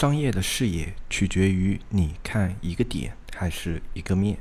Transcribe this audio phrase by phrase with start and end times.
[0.00, 4.38] 商业的视野取决于你看一个点还是一个面。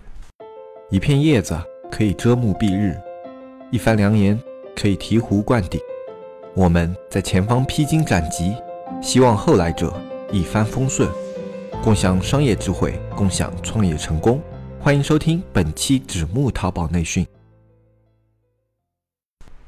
[0.92, 1.60] 一片叶子
[1.92, 2.96] 可以遮目蔽日，
[3.72, 4.40] 一番良言
[4.75, 5.82] 可以醍醐灌顶。
[6.56, 8.55] 我们在前方披荆斩棘，
[9.02, 10.00] 希望后来者
[10.32, 11.09] 一帆风顺，
[11.84, 14.39] 共享商业智慧，共享创业成功。
[14.80, 17.26] 欢迎收听本期纸木淘宝内训。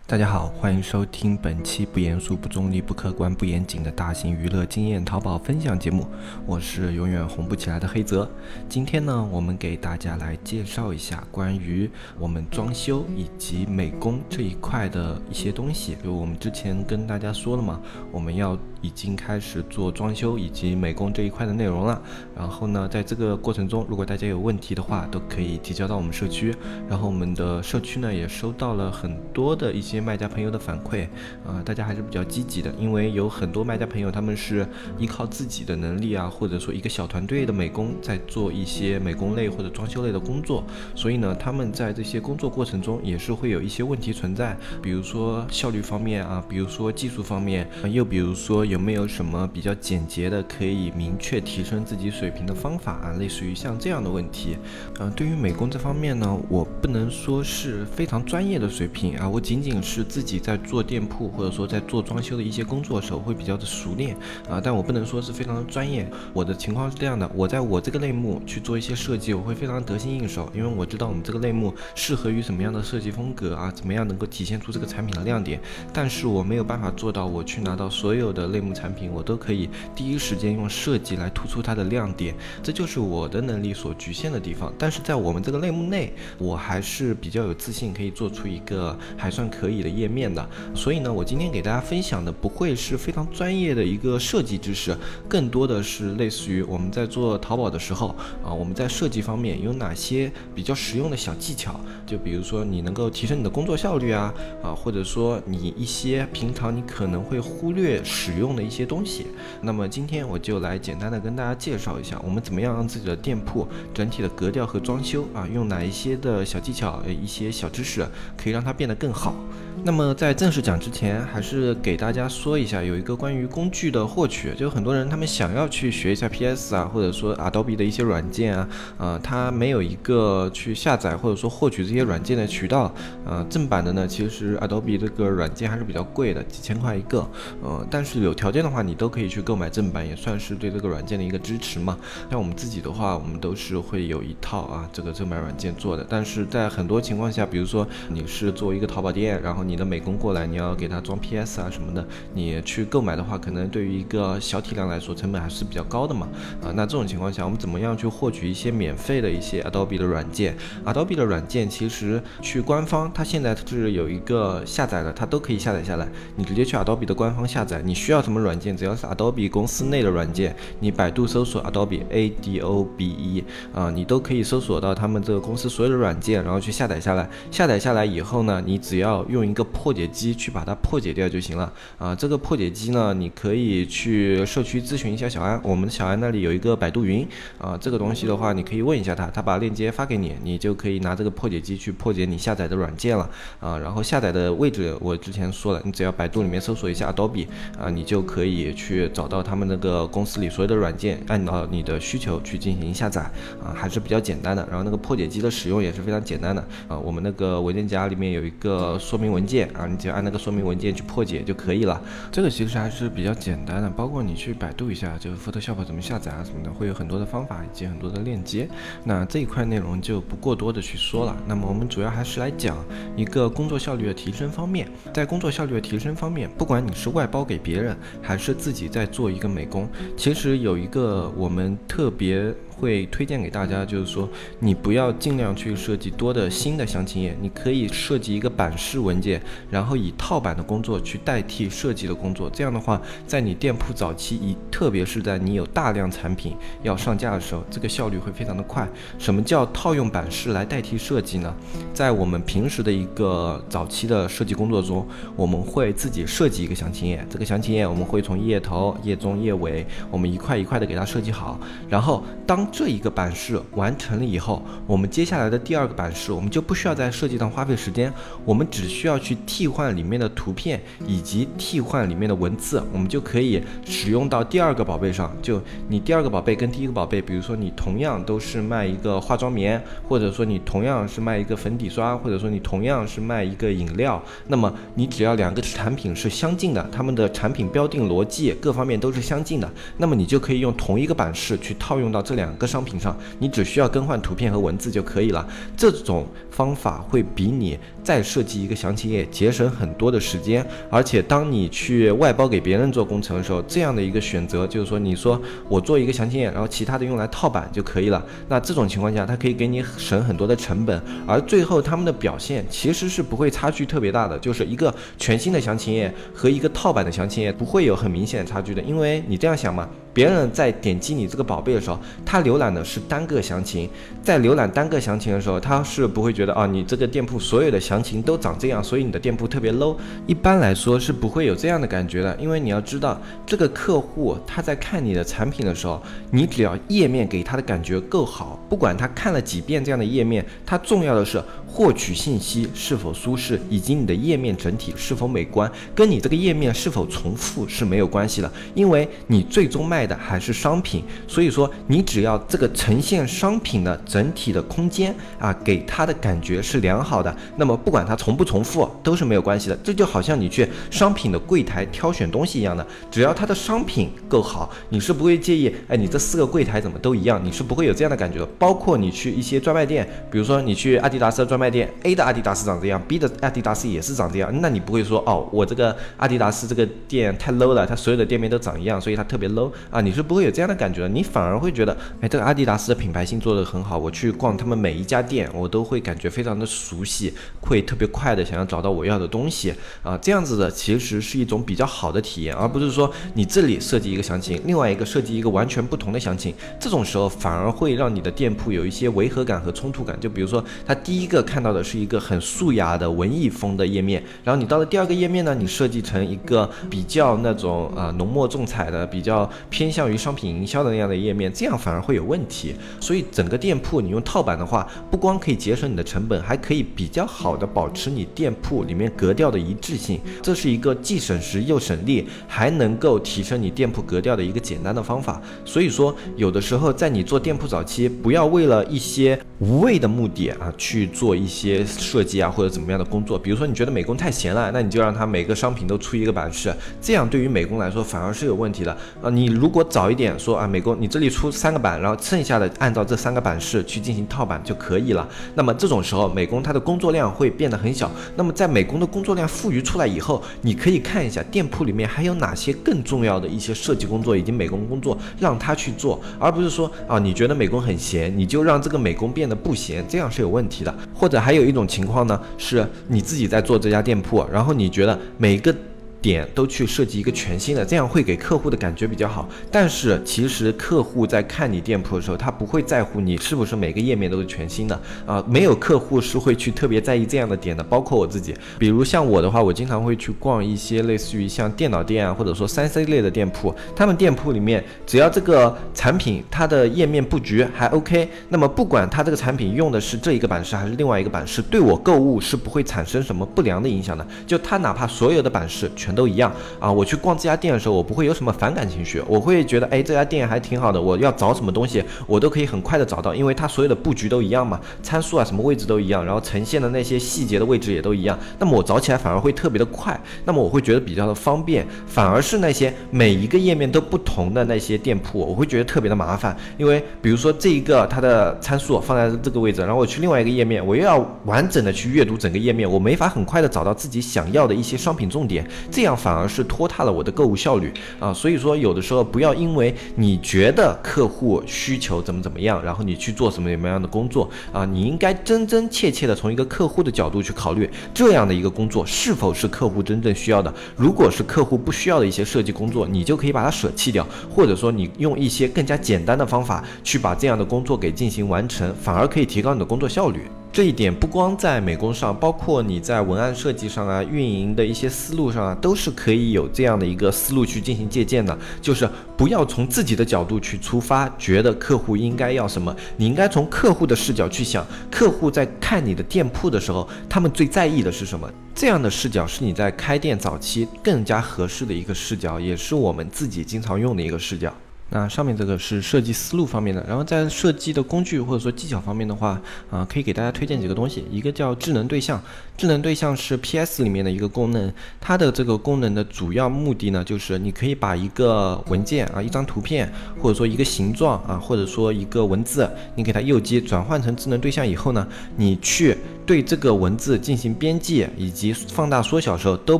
[0.10, 6.08] 大家好，欢迎收听本期不严肃、不中立、不客观、不严谨的大型娱乐经验淘宝分享节目。
[6.48, 8.28] 我是永远红不起来的黑泽。
[8.68, 11.88] 今天呢，我们给大家来介绍一下关于
[12.18, 15.96] 我们装修以及美工这一块的一些东西。
[16.04, 17.80] 就我们之前跟大家说了嘛，
[18.12, 22.02] 我们要已经开始做装修以及美工这一块的内容了。
[22.36, 26.56] 然后呢，在这个过程中，如果大家有问题的话，都可以提交到我们社区。
[26.90, 29.99] 然后我们的社区呢，也收到了很多的一些。
[30.00, 31.08] 卖家朋友的反馈，
[31.46, 54.58] 啊，大家还是比较积极的，因为有很多卖家朋友他们是依靠自己的能力啊，或者说一个小团队的美工在做一些美工类或者装修类的工作，所以呢，他们在这些工作过程中也是会有一些问题存在，比如说效率方面啊，比如说技术方面，又比如说有没有什么比较简洁的可以明确提升自己水平的方法啊，类似于像这样的问题，
[55.00, 59.70] 嗯，对于美工这方面呢，我不能说是非常专业的水平啊，我仅仅。
[59.90, 64.16] 是自己在做店铺或者说在做装修的一些工作的时候会比较的熟练
[64.48, 66.08] 啊，但我不能说是非常的专业。
[66.32, 75.60] 我的情况是这样的，我在我这个类目去做一些设计，我会非常得心应手，因为我知道我们这个类目适合于什么样的设计风格啊，怎么样能够体现出这个产品的亮点。
[75.92, 84.72] 但是我没有办法做到，我去拿到所有的类目产品，我都可以第一时间用设计来突出它的亮点，这就是我的能力所局限的地方。
[84.78, 89.79] 但是在我们这个类目内，我还是比较有自信，可以做出一个还算可以。
[89.84, 94.96] 的页面的，所以呢，我今天给大家分享的不会是非常专业的一个设计知识，
[95.28, 109.28] 更多的是类似于我们在做淘宝的时候啊，我们在设计方面有哪些比较实用的小技巧，就比如说你能够提升你的工作效率啊啊，或者说你一些平常你可能会忽略使用的一些东西。
[109.62, 118.06] 那么今天我就来简单的跟大家介绍一下，我们怎么样让自己的店铺整体的格调和装修啊，用哪一些的小技巧，一些小知识
[118.38, 119.36] 可以让它变得更好。
[119.82, 132.94] 那么在正式讲之前，还是给大家说一下，有一个关于工具的获取，就很多人他们想要去学一下 PS 啊，或者说 Adobe 的一些软件啊，呃，他没有一个去下载或者说获取这些软件的渠道，
[133.26, 137.26] 呃，正版的呢，其实 Adobe 这个软件还是比较贵的，几千块一个，
[137.64, 141.98] 呃，但是有条件的话，你都可以去购买正版，也算是对这个软件的一个支持嘛。
[142.30, 156.28] 像我们自己的话，我们都是会有一套啊，这个正版软件做的，但是在很多情况下，比如说你是做一个淘宝店，然后你的美工过来，你要给他装 PS 啊什么的，你去购买的话，可能对于一个小体量来说，成本还是比较高的嘛。
[156.64, 160.56] 啊，那这种情况下，我们怎么样去获取一些免费的一些 Adobe 的软件
[160.86, 166.08] ？Adobe 的软件其实去官方，它现在是有一个下载的，它都可以下载下来。
[166.36, 168.76] 你直接去 Adobe 的官方下载，你需要什么软件？
[168.76, 173.44] 只要是 Adobe 公司内的软件，你百度搜索 Adobe A D O B E
[173.74, 177.30] 啊，你都可以搜索到他们这个公司所有的软件，然后去下载下来。
[177.52, 182.16] 下载下来以后呢，你只要用一个破解机去把它破解掉就行了啊！
[182.16, 187.28] 这个破解机呢，你可以去社区咨询一下小安，我们的小安那里有一个百度云
[187.58, 193.78] 啊，这个东西的话，你可以问一下他，他把链接发给你，你就可以拿这个破解机去破解你下载的软件了啊。
[193.78, 197.48] 然后下载的位置我之前说了，你只要百度里面搜索一下 Adobe
[197.80, 203.22] 啊，你就可以去找到他们那个公司里所有的软件，按照你的需求去进行下载
[203.64, 204.68] 啊，还是比较简单的。
[204.70, 209.88] 然后那个破解机的使用也是非常简单的啊，我们那个文件夹里面有一个说明文文件啊。
[209.88, 212.02] 你只要按那个说明文件去破解就可以了，
[212.32, 213.90] 这个其实还是比较简单的。
[213.90, 218.68] 包括你去百度一下，就是 Photoshop 怎么下载啊什么的，会有很多的方法以及很多的链接。
[219.04, 221.36] 那这一块内容就不过多的去说了。
[221.48, 222.78] 那么我们主要还是来讲
[223.16, 224.88] 一个工作效率的提升方面。
[225.14, 232.54] 在工作效率的提升方面，不管你是外包给别人，还是自己在做一个美工，其实有一个我们特别。
[232.80, 234.28] 会推荐给大家，就是说，
[234.60, 242.50] 你不要尽量去设计多的新的详情页，你可以设计一个版式文件，然后以套版的工作去代替设计的工作。
[242.50, 248.88] 这样的话，在你店铺早期，以特别是在你有大量产品要上架的时候，这个效率会非常的快。
[249.18, 251.54] 什么叫套用版式来代替设计呢？
[251.94, 255.06] 在我们平时的一个早期的设计工作中，
[255.36, 261.60] 我们会自己设计一个详情页，这个详情页我们会从页头、页中、页尾，我们一块一块的给它设计好，
[261.90, 268.12] 然后当这一个版式完成了以后，我们接下来的第二个版式，我们就不需要在设计上花费时间，
[268.46, 275.32] 我们只需要去替换里面的图片以及替换里面的文字，我们就可以使用到第二个宝贝上。
[275.42, 295.48] 就你第二个宝贝跟第一个宝贝，比如说你同样都是卖一个化妆棉，或者说你同样是卖一个粉底刷，或者说你同样是卖一个饮料，那么你只要两个产品是相近的，他们的产品标定逻辑各方面都是相近的，那么你就可以用同一个版式去套用到这两个商品上，你只需要更换图片和文字就可以了。
[295.76, 308.24] 这种方法会比你再设计一个详情页节省很多的时间，而且当你去外包给别人做工程的时候，这样的一个选择就是说，你说我做一个详情页，然后其他的用来套版就可以了。
[308.50, 319.88] 那这种情况下，它可以给你省很多的成本，而最后他们的表现其实是不会差距特别大的，就是一个全新的详情页和一个套版的详情页不会有很明显的差距的，因为你这样想嘛。
[320.20, 323.90] 别人在点击你这个宝贝的时候，他浏览的是单个详情，
[324.22, 329.96] 在浏览单个详情的时候，他是不会觉得啊，你这个店铺所有的详情都长这样，所以你的店铺特别 low。
[330.28, 350.09] 一般来说是不会有这样的感觉的，因为你要知道，这个客户他在看你的产品的时候，你只要页面给他的感觉够好，不管他看了几遍这样的页面，他重要的是获取信息是否舒适，以及你的页面整体是否美观，跟你这个页面是否重复是没有关系的，因为你最终卖。
[350.10, 359.78] 的还是商品，所以说你只要这个呈现商品的整体的空间啊，给他的感觉是良好的，那么不管它重不重复都是没有关系的。
[359.84, 365.72] 这就好像你去商品的柜台挑选东西一样的，只要它的商品够好，你是不会介意。
[365.88, 368.46] 哎，你这四个柜台怎么都一样，你是不会有这样的感觉的。
[368.58, 379.72] 包括你去一些专卖店，比如说你去阿迪达斯的专卖店，A 的阿迪达斯长这样，B 的阿迪达斯也是长这样，那你不会说哦，我这个阿迪达斯这个店太 low 了，它所有的店面都长一样，所以它特别 low。
[379.90, 400.16] 啊，你是不会有这样的感觉的，你反而会觉得，哎，这个阿迪达斯的品牌性做得很好，我去逛他们每一家店，我都会感觉非常的熟悉，会特别快的想要找到我要的东西啊，这样子的其实是一种比较好的体验，而不是说你这里设计一个详情，另外一个设计一个完全不同的详情，这种时候反而会让你的店铺有一些违和感和冲突感。
[400.20, 409.50] 就比如说，他第一个看到的是一个很素雅的文艺风的页面，然后你到了第二个页面呢，你设计成一个比较那种啊浓墨重彩的比较。
[409.80, 412.76] 偏向于商品营销的那样的页面，这样反而会有问题。
[413.00, 420.20] 所以整个店铺你用套版的话，不光可以节省你的成本，还可以比较好的保持你店铺里面格调的一致性。
[420.44, 425.42] 这是一个既省时又省力，还能够提升你店铺格调的一个简单的方法。
[425.64, 433.40] 所以说，有的时候在你做店铺早期，不要为了一些无谓的目的啊去做一些设计啊或者怎么样的工作。
[433.40, 438.92] 比如说你觉得美工太闲了，那你就让他每个商品都出一个版式，这样对于美工来说反而是有问题的
[439.22, 439.30] 啊。
[439.30, 445.30] 你如如果早一点说啊，美工，你这里出三个版，然后剩下的按照这三个版式去进行套版就可以了。
[445.54, 448.10] 那么这种时候，美工他的工作量会变得很小。
[448.36, 460.92] 那么在美工的工作量富余出来以后，你可以看一下店铺里面还有哪些更重要的一些设计工作以及美工工作让他去做，而不是说啊，你觉得美工很闲，你就让这个美工变得不闲，这样是有问题的。
[461.14, 465.72] 或者还有一种情况呢，是你自己在做这家店铺，然后你觉得每一个。
[466.22, 469.48] 点都去设计一个全新的，这样会给客户的感觉比较好。
[469.72, 475.42] 但是其实客户在看你店铺的时候，他不会在乎你是不是每个页面都是全新的啊。
[475.48, 478.54] 没有客户是会去特别在意这样的点的，包括我自己。
[478.78, 483.74] 比如像我的话，我经常会去逛一些类似于像电脑店啊，或者说三 C 类的店铺。
[483.96, 494.28] 他们店铺里面只要这个产品它的页面布局还 OK，那么不管它这个产品用的是这一个版式还是另外一个版式，对我购物是不会产生什么不良的影响的。
[494.46, 496.09] 就它哪怕所有的版式全。
[496.10, 496.92] 全都一样啊！
[496.92, 501.00] 我去逛这家店的时候，我不会有什么反感情绪，我会觉得，哎，这家店还挺好的。
[501.00, 508.38] 我要找什么东西，我都可以很快的找到，因为它所有的布局都一样嘛，参数啊，什么位置都一样，然后呈现的那些细节的位置也都一样。
[508.58, 511.86] 那么我找起来反而会特别的快，那么我会觉得比较的方便。
[512.08, 525.68] 反而是那些每一个页面都不同的那些店铺，我会觉得特别的麻烦，因为比如说这一个它的参数放在这个位置，然后我去另外一个页面，我又要完整的去阅读整个页面，我没法很快的找到自己想要的一些商品重点。
[526.00, 527.92] 这样反而是拖沓了我的购物效率
[528.22, 540.74] 啊，所以说有的时候不要因为你觉得客户需求怎么怎么样，然后你去做什么什么样的工作啊，你应该真真切切的从一个客户的角度去考虑这样的一个工作是否是客户真正需要的。
[540.96, 550.44] 如果是客户不需要的一些设计工作，你就可以把它舍弃掉，或者说你用一些更加简单的方法去把这样的工作给进行完成，反而可以提高你的工作效率。
[550.72, 558.56] 这一点不光在美工上，包括你在文案设计上啊、运营的一些思路上啊，都是可以有这样的一个思路去进行借鉴的。
[558.80, 568.48] 就是不要从自己的角度去出发，觉得客户应该要什么，你应该从客户的视角去想，客户在看你的店铺的时候，他们最在意的是什么？
[568.76, 574.72] 这样的视角是你在开店早期更加合适的一个视角，也是我们自己经常用的一个视角。
[575.12, 581.24] 那上面这个是设计思路方面的，然后在设计的工具或者说技巧方面的话，啊，可以给大家推荐几个东西。
[581.32, 582.42] 一个叫智能对象，
[582.78, 596.18] 智能对象是 PS 里面的一个功能，它的这个功能的主要目的呢，就是你可以把一个文件啊、一张图片，或者说一个形状啊，或者说一个文字，你给它右击转换成智能对象以后呢，你去。
[596.50, 600.00] 对这个文字进行编辑以及放大缩小的时候都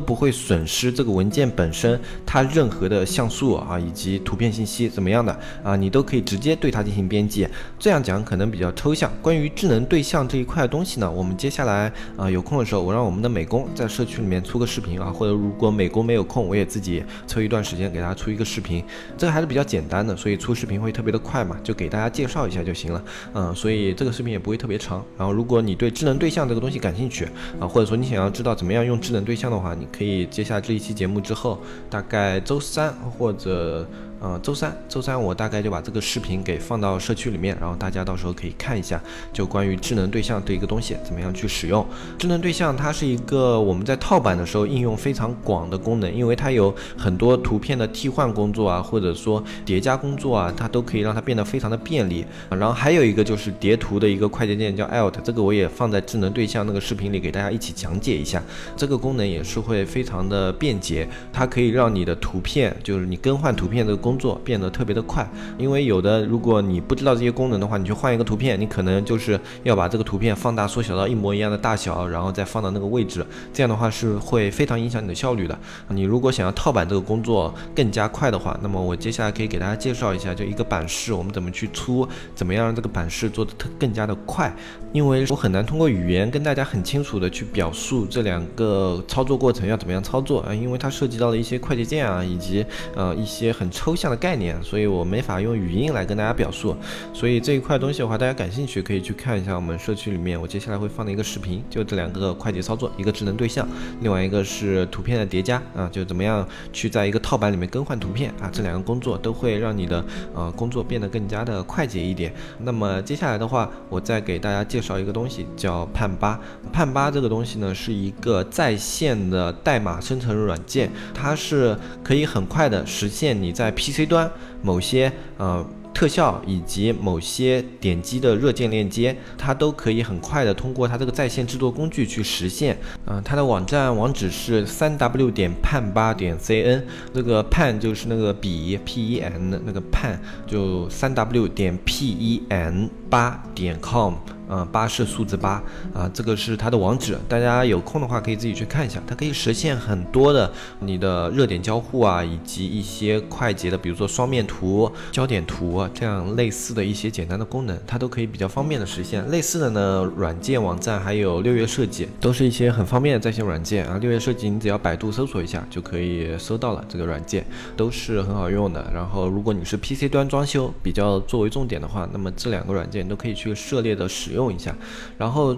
[0.00, 7.46] 不会损失这个文件本身它任何的像素啊以及图片信息怎么样的啊你都可以直接对它进行编辑。
[7.78, 9.08] 这样讲可能比较抽象。
[9.22, 18.82] 关于智能对象这一块东西呢，我们接下来啊有空的时候我让我们的美工在社区里面出个视频啊，或者如果美工没有空，我也自己抽一段时间给大家出一个视频。
[19.16, 23.04] 这个还是比较简单的，所以出视频会特别的快嘛，就给大家介绍一下就行了。
[23.34, 25.04] 嗯，所以这个视频也不会特别长。
[25.16, 27.28] 然后如果你对智能对象，像这个东西感兴趣
[27.60, 31.58] 啊，或者说你想要知道怎么样用智能对象的话，你可以接下这一期节目之后，
[31.90, 33.86] 大概周三或者。
[34.20, 39.00] 呃，周三，周三我大概就把这个视频给放到社区里面，然后大家到时候可以看一下，
[39.32, 41.86] 就关于智能对象这一个东西怎么样去使用。
[42.18, 52.22] 智能对象它是一个我们在套版的时候应用非常广的功能，因为它有很多图片的替换工作啊，或者说叠加工作啊，它都可以让它变得非常的便利。
[52.50, 58.42] 然后还有一个就是叠图的一个快捷键叫 Alt，这个我也放在智能对象那个视频里给大家一起讲解一下。
[58.76, 64.09] 这个功能也是会非常的便捷，它可以让你的图片，就是你更换图片这个工。
[64.10, 65.24] 工作变得特别的快，
[65.56, 75.56] 因为有的如果你不知道这些功能的话，你去换一个图片，你可能就是要把这个图片放大缩小到一模一样的大小，然后再放到那个位置，这样的话是会非常影响你的效率的。
[75.90, 84.52] 你如果想要套版这个工作更加快的话，那么我接下来可以给大家介绍一下，就一个版式我们怎么去出，怎么样让这个版式做的特更加的快。
[84.92, 96.76] 因为我很难通过语言跟大家很清楚的去表述这两个操作过程要怎么样操作啊，因为它涉及到了一些快捷键啊，以及呃一些很抽象的概念，所以我没法用语音来跟大家表述。
[97.14, 103.64] 所以这一块东西的话，大家感兴趣可以去看一下我们社区里面我接下来会放的一个视频，就这两个快捷操作，一个智能对象，
[104.00, 110.04] 另外一个是图片的叠加啊，就怎么样去在一个套板里面更换图片啊，这两个工作都会让你的
[110.34, 112.34] 呃工作变得更加的快捷一点。
[112.58, 114.80] 那么接下来的话，我再给大家介。
[114.80, 116.40] 绍一个东西叫判八，
[116.72, 124.30] 判八这个东西呢是一个在线的代码生成软件，它是可以很快的实现你在 P PC 端
[124.62, 125.66] 某些呃。
[125.92, 132.78] 特效以及某些点击的热键链接，它都可以很快的通过它这个在线制作工具去实现。
[133.06, 140.16] 嗯，它的网站网址是三 w 点判八点 cn，那个判就是那个笔 p e n 那个判，
[140.46, 144.14] 就三 w 点 p e n 八点 com。
[144.50, 145.62] 嗯，八是数字八
[145.94, 149.00] 啊，这个是它的网址，大家有空的话可以自己去看一下。
[149.06, 155.60] 它可以实现很多的你的热点交互啊，以及一些快捷的，比如说双面图、焦点图。
[155.94, 159.24] 这样类似的一些简单的功能，它都可以比较方便的实现。
[159.30, 163.98] 类似的呢，软件网站还有六月设计，都是一些很方便的在线软件啊。
[164.00, 167.44] 六月设计你只要百度搜索一下就可以搜到了，这个软件
[167.76, 168.90] 都是很好用的。
[168.92, 174.72] 然后如果你是 PC 端装修比较作为重点的话，那么这两个软件都可以去涉猎的使用一下。
[175.18, 175.56] 然后。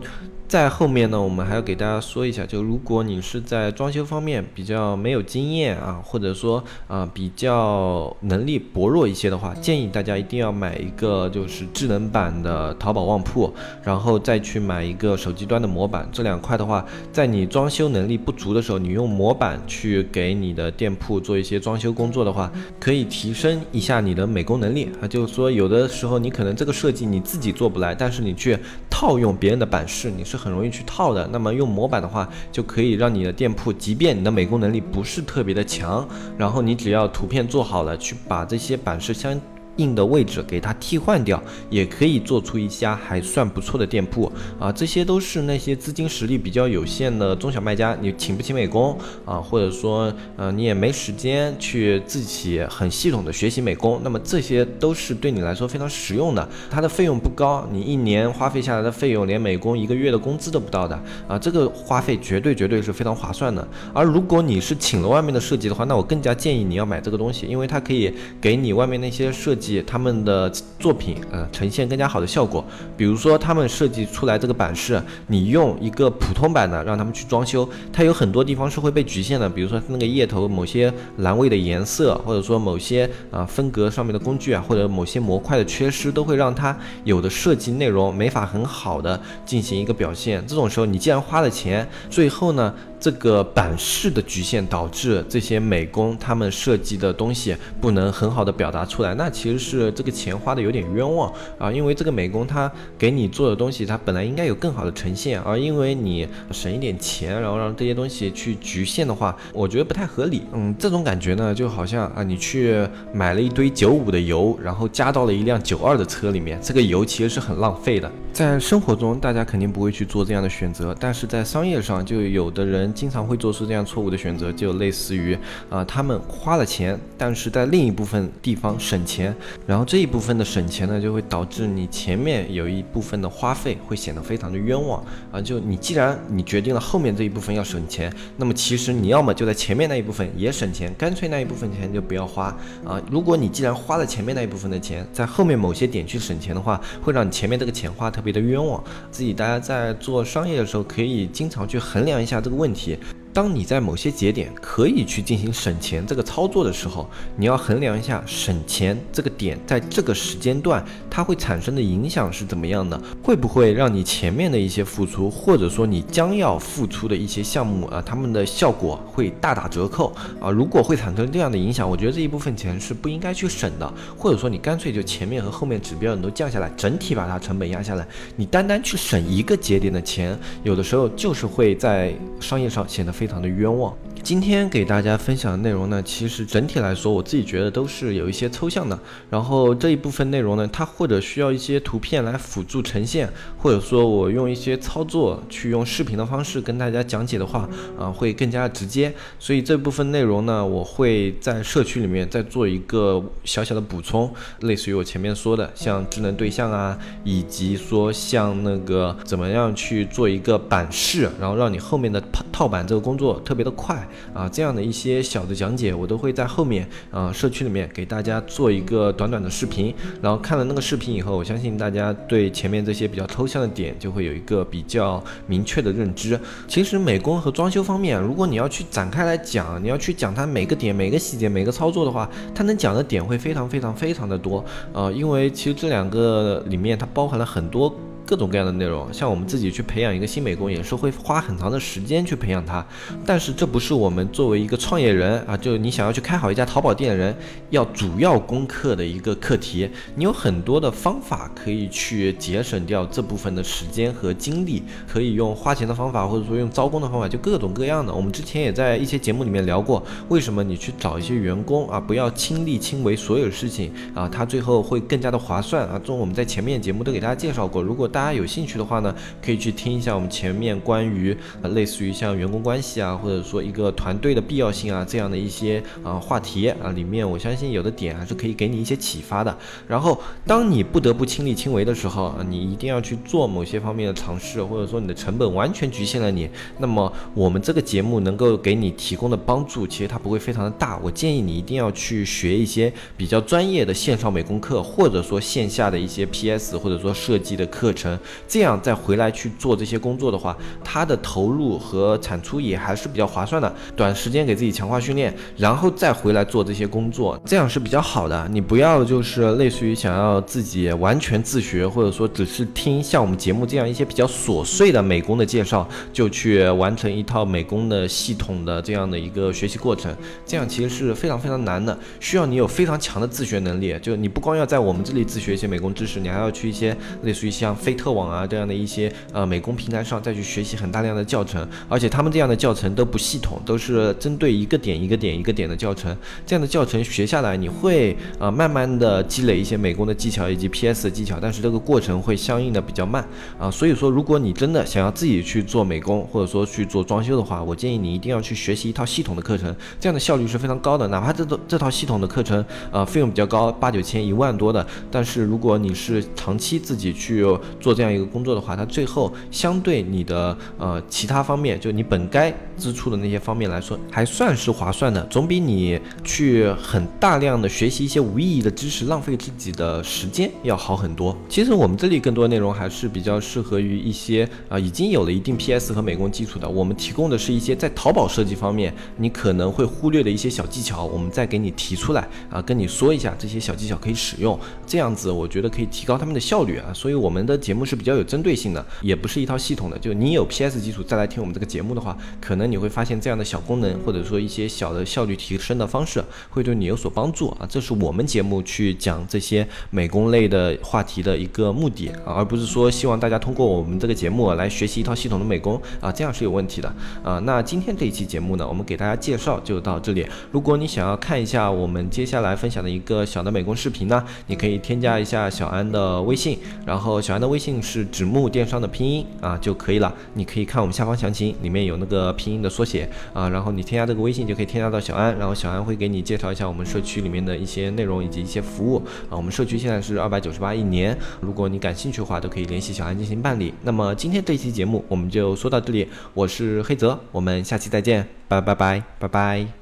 [0.48, 13.50] 在后面呢，我们还要给大家说一下，就如果你是在装修方面比较没有经验啊，或者说啊比较能力薄弱一些的话，建议大家一定要买一个就是智能版的淘宝旺铺，
[13.82, 16.06] 然后再去买一个手机端的模板。
[16.12, 25.08] 这两块的话，在你装修能力不足的时候，你用模板去给你的店铺做一些装修工作的话，可以提升一下你的美工能力啊。
[25.08, 28.58] 就是说，有的时候你可能这个设计你自己做不来，但是你去
[28.90, 30.36] 套用别人的版式，你是。
[30.42, 36.04] 很容易去套的，那么用模板的话，就可以让你的店铺，即便你的美工能力不是特别的强，
[36.36, 39.40] 然后你只要图片做好了，去把这些版式相。
[39.76, 44.70] 硬的位置给它替换掉，也可以做出一家还算不错的店铺啊！
[44.70, 56.46] 这些都是那些资金实力比较有限的中小卖家，你请不起美工啊，或者说呃你也没时间去自己很系统的学习美工，那么这些都是对你来说非常实用的。
[56.70, 60.94] 它的费用不高，你一年花费下来的费用连美工一个月的工资都不到的
[61.26, 61.38] 啊！
[61.38, 63.66] 这个花费绝对绝对是非常划算的。
[63.94, 69.56] 而如果你是请了外面的设计的话，那我更加建议你要买这个东西，因为它可以给你外面那些设。
[69.86, 72.64] 他们的作品，呃，呈现更加好的效果。
[72.96, 79.48] 比如说，他们设计出来这个版式，你用一个普通版的让他们去装修，它有很多地方是会被局限的。
[79.48, 90.44] 比如说那个页头某些栏位的颜色，或者说某些啊分隔上面的工具啊，或者某些模块的缺失，都会让它有的设计内容没法很好的进行一个表现。
[90.46, 92.74] 这种时候，你既然花了钱，最后呢？
[93.02, 101.72] 这个版式的局限导致这些美工他们设计的东西不能很好的表达出来，那其实是这个钱花的有点冤枉啊！
[101.72, 110.42] 因为这个美工他给你做的东西，他本来应该有更好的呈现，而因为你省一点钱，然后让这些东西去局限的话，我觉得不太合理。
[110.52, 118.08] 嗯，这种感觉呢，就好像啊，你去买了一堆九五的油，然后加到了一辆九二的车里面，这个油其实是很浪费的。
[118.32, 122.91] 在生活中，大家肯定不会去做这样的选择，但是在商业上，就有的人。
[122.92, 125.36] 经常会做出这样错误的选择，就类似于
[125.68, 129.34] 啊，他们花了钱，但是在另一部分地方省钱，
[129.66, 135.40] 然后这一部分的省钱呢，就会导致你前面有一部分的花费会显得非常的冤枉啊。
[135.40, 141.82] 就你既然你决定了后面这一部分要省钱，那么其实你要么就在前面那一部分也省钱，干脆那一部分钱。
[141.92, 142.44] 就不要花
[142.86, 143.02] 啊。
[143.10, 146.52] 如果你既然花了前面那一部分的钱，在后面某些点去省钱。
[146.52, 148.82] 的话，会让你前面这个钱花特别的冤枉。
[149.10, 152.81] 自己大家在做商业的时候，可以经常去衡量一下这个问题。
[152.82, 153.21] entier.
[153.32, 170.50] 当你在某些节点可以去进行省钱这个操作的时候，你要衡量一下省钱这个点在这个时间段它会产生的影响是怎么样的，会不会让你前面的一些付出，或者说你将要付出的一些项目啊，他们的效果会大打折扣啊？
[170.50, 183.32] 如果会产生这样的影响，我觉得这一部分钱是不应该去省的，或者说你干脆就前面和后面指标你都降下来，整体把它成本压下来，你单单去省一个节点的钱，有的时候就是会在商业上显得非。
[183.32, 183.96] 常的冤枉。
[184.22, 188.96] 今天给大家分享的内容呢，其实整体来说，我自己觉得都是有一些抽象的。
[189.28, 199.12] 然后这一部分内容呢，它或者需要一些图片来辅助呈现，或者说我用一些操作去用视频的方式跟大家讲解的话，啊，会更加直接。
[199.40, 214.08] 所以这部分内容呢，我会在社区里面再做一个小小的补充，类似于我前面说的，像智能对象啊，以及说像那个怎么样去做一个版式，然后让你后面的套套版这个工工作特别的快。
[214.32, 219.94] 啊，这样的一些小的讲解，我都会在后面啊社区里面给大家做一个短短的视频。
[220.22, 226.40] 然后看了那个视频以后，我相信大家对前面这些比较抽象的点就会有一个比较明确的认知。
[226.66, 234.64] 其实美工和装修方面，如果你要去展开来讲，你要去讲它每个点、每个细节、每个操作的话，它能讲的点会非常非常非常的多。
[234.94, 237.94] 呃，因为其实这两个里面它包含了很多。
[238.32, 242.82] 各种各样的内容，像我们自己去培养一个新美工，也是会花很长的时间去培养它。
[243.26, 247.36] 但是这不是我们作为一个创业人啊，就你想要去开好一家淘宝店的人，
[247.68, 249.86] 要主要攻克的一个课题。
[250.14, 258.14] 你有很多的方法可以去节省掉这部分的时间和精力，可以用花钱的方法，或者说用招工的方法，就各种各样的。
[258.14, 265.98] 我们之前也在一些节目里面聊过，为什么你去找一些员工啊，不要亲力亲为所有事情啊，他最后会更加的划算啊。
[265.98, 269.12] 这种我们在前面节目都给大家介绍过，如果大大家有兴趣的话呢，
[269.44, 279.58] 可以去听一下我们前面关于呃类似于像员工关系啊，或者说一个团队的必要性啊这样的一些啊话题啊，里面我相信有的点还是可以给你一些启发的。
[279.88, 290.96] 然后当你不得不亲力亲为的时候，你一定要去做某些方面的尝试，或者说你的成本完全局限了你，那么我们这个节目能够给你提供的帮助，其实它不会非常的大。
[291.02, 298.01] 我建议你一定要去学一些比较专业的线上美工课，或者说线下的一些 PS 或者说设计的课程。
[298.48, 303.72] 这样再回来去做这些工作的话，它的投入和产出也还是比较划算的。
[303.96, 308.48] 短时间给自己强化训练，然后再回来做这些工作，这样是比较好的。
[308.50, 320.14] 你不要就是类似于想要自己完全自学，或者说只是听像我们节目这样一些比较琐碎的美工的介绍，就去完成一套美工的系统的这样的一个学习过程，
[320.46, 323.96] 这样其实是非常非常难的，需要你有非常强的自学能力。
[324.00, 336.16] 就你不光要在我们这里自学一些美工知识，你还要去一些类似于像非特网啊这样的一些呃美工平台上再去学习很大量的教程，而且他们这样的教程都不系统，都是针对一个点一个点一个点的教程。
[336.46, 343.26] 这样的教程学下来，你会呃慢慢的积累一些美工的技巧以及 PS 的技巧，但是这个过程会相应的比较慢
[343.58, 343.70] 啊。
[343.70, 351.06] 所以说，如果你真的想要自己去做美工或者说去做装修的话，我建议你一定要去学习一套系统的课程，这样的效率是非常高的。
[351.08, 357.44] 哪怕这都这套系统的课程呃费用比较高，八九千一万多的，但是如果你是长期自己去
[357.82, 371.36] 做这样一个工作的话，它最后相对你的呃其他方面，就你本该支出的那些方面来说，还算是划算的，总比你去很大量的学习一些无意义的知识，浪费自己的时间要好很多。
[371.48, 386.92] 其实我们这里更多内容还是比较适合于一些啊已经有了一定 PS 和美工基础的，我们提供的是一些在淘宝设计方面你可能会忽略的一些小技巧，我们再给你提出来啊，跟你说一下这些小技巧可以使用，这样子我觉得可以提高他们的效率啊。
[386.94, 389.98] 所以我们的节节目是比较有针对性的，也不是一套系统的。
[389.98, 397.66] 就你有 PS 基础再来听我们这个节目的话，可能你会发现这样的小功能或者说一些小的效率提升的方式会对你有所帮助啊。
[397.66, 407.38] 这是我们节目去讲这些美工类的话题的一个目的啊，而不是说希望大家通过我们这个节目来学习一套系统的美工啊，这样是有问题的啊。
[407.46, 410.26] 那今天这一期节目呢，我们给大家介绍就到这里。
[410.50, 420.12] 如果你想要看一下我们接下来分享的一个小的美工视频呢，你可以添加一下小安的微信，然后小安的微信是纸木电商的拼音啊就可以了。
[420.34, 428.96] 你可以看我们下方详情，里面有那个拼音的缩写啊，然后你添加这个微信就可以添加到小安，然后小安会给你介绍一下我们社区里面的一些内容以及一些服务
[429.30, 429.36] 啊。
[429.36, 433.72] 我们社区现在是二百九十八一年，如果你感兴趣的话，都可以联系小安进行办理。
[433.82, 439.81] 那么今天这期节目我们就说到这里，我是黑泽，我们下期再见，拜拜拜拜拜。